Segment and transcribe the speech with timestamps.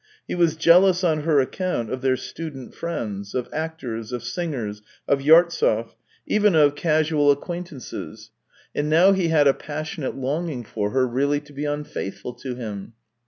[0.27, 5.19] He was jealous on her account of their student friends, of actors, of singers, of
[5.21, 5.93] Yartsev,
[6.25, 8.31] even of casual 26o THE TALES OF TCHEHOV acquaintances;
[8.73, 12.93] and now he had a passionate longing for her really to be unfaithful to him.